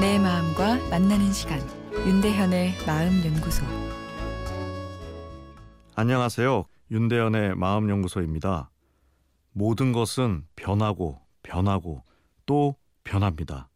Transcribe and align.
만나는 0.00 1.30
시간 1.30 1.60
윤대현의 1.92 2.86
마음 2.86 3.22
연구소 3.22 3.62
안녕하세요. 5.94 6.64
윤대현의 6.90 7.54
마음 7.56 7.90
연구소입니다. 7.90 8.70
모든 9.52 9.92
것은 9.92 10.46
변하고 10.56 11.20
변하고 11.42 12.02
또 12.46 12.76
변합니다. 13.04 13.68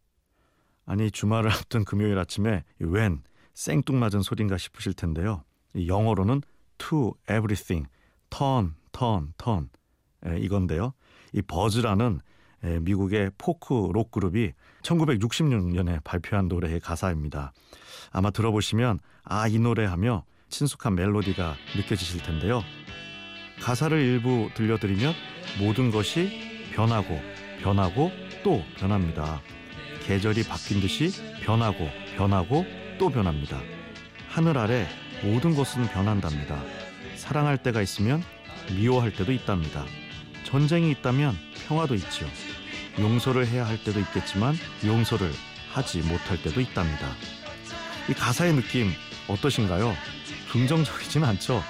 아니 0.86 1.10
주말을 1.10 1.52
앞둔 1.52 1.84
금요일 1.84 2.18
아침에 2.18 2.64
웬 2.78 3.22
생뚱맞은 3.52 4.22
소린가 4.22 4.56
싶으실 4.56 4.94
텐데요. 4.94 5.44
영어로는 5.76 6.40
to 6.78 7.12
everything, 7.24 7.86
turn, 8.30 8.76
turn, 8.92 9.34
turn 9.36 9.68
이건데요. 10.42 10.94
이 11.34 11.42
버즈라는 11.42 12.20
미국의 12.80 13.32
포크 13.38 13.90
록 13.92 14.10
그룹이 14.10 14.52
1966년에 14.82 16.02
발표한 16.04 16.48
노래의 16.48 16.80
가사입니다. 16.80 17.52
아마 18.10 18.30
들어보시면 18.30 19.00
아 19.24 19.48
이 19.48 19.58
노래 19.58 19.84
하며 19.84 20.24
친숙한 20.48 20.94
멜로디가 20.94 21.56
느껴지실 21.76 22.22
텐데요. 22.22 22.62
가사를 23.60 23.96
일부 23.98 24.50
들려드리면 24.54 25.14
모든 25.60 25.90
것이 25.90 26.70
변하고 26.74 27.20
변하고 27.62 28.10
또 28.42 28.62
변합니다. 28.76 29.40
계절이 30.04 30.44
바뀌듯이 30.44 31.10
변하고 31.42 31.88
변하고 32.16 32.64
또 32.98 33.08
변합니다. 33.08 33.60
하늘 34.28 34.58
아래 34.58 34.86
모든 35.22 35.54
것은 35.54 35.86
변한답니다. 35.88 36.60
사랑할 37.16 37.58
때가 37.62 37.80
있으면 37.80 38.22
미워할 38.76 39.12
때도 39.12 39.32
있답니다. 39.32 39.84
전쟁이 40.44 40.90
있다면 40.90 41.34
평화도 41.66 41.94
있지요. 41.94 42.28
용서를 42.98 43.46
해야 43.46 43.66
할 43.66 43.82
때도 43.82 43.98
있겠지만 44.00 44.54
용서를 44.84 45.30
하지 45.72 45.98
못할 46.02 46.40
때도 46.42 46.60
있답니다. 46.60 47.08
이 48.08 48.12
가사의 48.12 48.54
느낌 48.54 48.90
어떠신가요? 49.28 49.92
긍정적이진 50.52 51.24
않죠. 51.24 51.62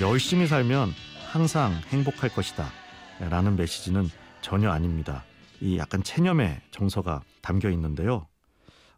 열심히 0.00 0.46
살면 0.46 0.92
항상 1.30 1.72
행복할 1.88 2.30
것이다. 2.30 2.70
라는 3.18 3.56
메시지는 3.56 4.10
전혀 4.42 4.70
아닙니다. 4.70 5.24
이 5.60 5.78
약간 5.78 6.02
체념의 6.02 6.60
정서가 6.70 7.22
담겨 7.40 7.70
있는데요. 7.70 8.26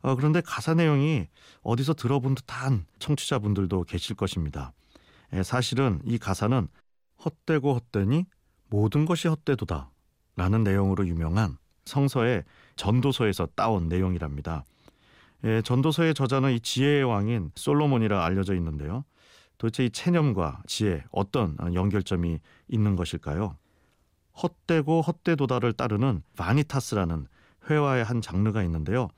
어, 0.00 0.14
그런데 0.16 0.40
가사 0.40 0.74
내용이 0.74 1.26
어디서 1.62 1.94
들어본 1.94 2.34
듯한 2.34 2.86
청취자분들도 2.98 3.84
계실 3.84 4.16
것입니다. 4.16 4.72
에, 5.32 5.42
사실은 5.42 6.00
이 6.04 6.18
가사는 6.18 6.68
헛되고 7.24 7.74
헛되니 7.74 8.24
모든 8.70 9.04
것이 9.04 9.28
헛되도다 9.28 9.90
라는 10.36 10.62
내용으로 10.62 11.06
유명한 11.06 11.58
성서의 11.88 12.44
전도서에서 12.76 13.48
따온 13.56 13.88
내용이랍니다. 13.88 14.64
예, 15.44 15.62
전도서의 15.62 16.14
저자는 16.14 16.52
이 16.52 16.60
지혜의 16.60 17.04
왕인 17.04 17.50
솔로몬이라 17.54 18.24
알려져 18.24 18.54
있는데요. 18.54 19.04
도대체 19.56 19.84
이 19.84 19.90
체념과 19.90 20.62
지혜 20.66 21.02
어떤 21.10 21.56
연결점이 21.74 22.38
있는 22.68 22.94
것일까요? 22.94 23.56
헛되고 24.40 25.02
헛되도다를 25.02 25.72
따르는 25.72 26.22
바니타스라는 26.36 27.26
회화의 27.68 28.04
한 28.04 28.20
장르가 28.20 28.62
있는데요. 28.62 29.08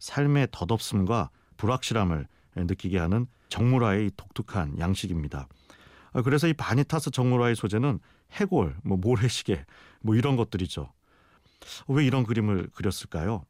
삶의 0.00 0.48
덧없음과 0.50 1.30
불확실함을 1.56 2.26
느끼게 2.56 2.98
하는 2.98 3.26
정물화의 3.48 4.10
독특한 4.16 4.78
양식입니다. 4.78 5.46
그래서 6.24 6.48
이 6.48 6.52
바니타스 6.52 7.10
정물화의 7.10 7.54
소재는 7.54 8.00
해골, 8.32 8.76
뭐 8.82 8.96
모래시계, 8.96 9.64
뭐 10.00 10.16
이런 10.16 10.36
것들이죠. 10.36 10.92
왜 11.88 12.04
이런 12.04 12.24
그림을 12.24 12.68
그렸을까요? 12.74 13.44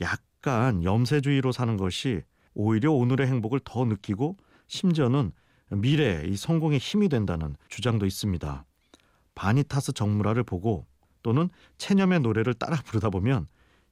약간 0.00 0.82
염세주의로 0.82 1.52
사는 1.52 1.76
것이 1.76 2.22
오히려 2.54 2.92
오늘의 2.92 3.26
행복을 3.26 3.60
더 3.64 3.84
느끼고 3.84 4.36
심지어는 4.66 5.32
미래 5.70 6.24
이 6.26 6.36
성공의 6.36 6.78
힘이 6.78 7.08
된다는 7.08 7.56
주장도 7.68 8.06
있습니다. 8.06 8.64
바니타스 9.34 9.92
정물화를 9.92 10.44
보고 10.44 10.86
또는 11.22 11.48
체념의 11.78 12.20
노래를 12.20 12.54
따라 12.54 12.76
부르다 12.84 13.10
보면 13.10 13.46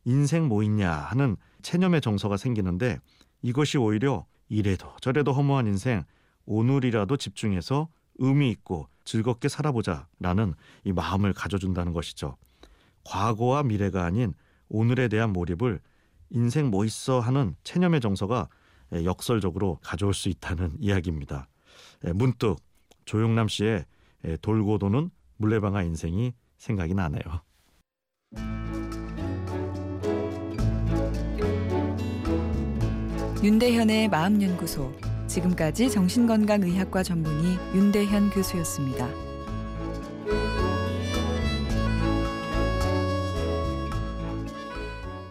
인생 0.05 0.47
뭐 0.47 0.63
있냐 0.63 0.91
하는 0.91 1.37
체념의 1.63 2.01
정서가 2.01 2.37
생기는데 2.37 2.99
이것이 3.43 3.79
오히려 3.79 4.27
이래도 4.49 4.95
저래도 5.01 5.33
허무한 5.33 5.67
인생 5.67 6.05
오늘이라도 6.45 7.17
집중해서 7.17 7.89
의미 8.17 8.51
있고 8.51 8.89
즐겁게 9.05 9.49
살아보자라는 9.49 10.55
이 10.85 10.93
마음을 10.93 11.33
가져준다는 11.33 11.93
것이죠. 11.93 12.37
과거와 13.05 13.63
미래가 13.65 14.05
아닌 14.05 14.35
오늘에 14.69 15.09
대한 15.09 15.33
몰입을 15.33 15.81
인생 16.31 16.71
뭐 16.71 16.85
있어 16.85 17.21
하는 17.21 17.57
체념의 17.65 18.01
정서가 18.01 18.49
역설적으로 18.93 19.79
가져올 19.83 20.15
수 20.15 20.29
있다는 20.29 20.77
이야기입니다. 20.79 21.49
문득 22.15 22.57
조용남 23.05 23.49
씨의 23.49 23.85
돌고 24.43 24.79
도는 24.79 25.11
물레방아 25.37 25.83
인생이 25.83 26.33
생각이 26.57 26.95
나네요. 26.95 27.23
윤대현의 33.43 34.09
마음연구소 34.09 34.93
지금까지 35.27 35.91
정신건강의학과 35.91 37.03
전문의 37.03 37.57
윤대현 37.75 38.31
교수였습니다. 38.31 39.30